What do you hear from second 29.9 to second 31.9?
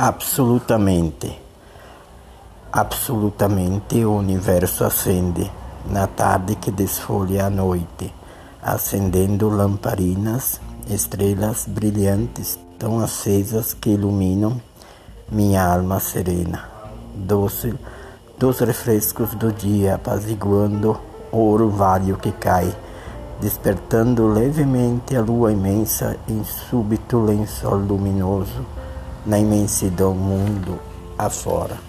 mundo afora.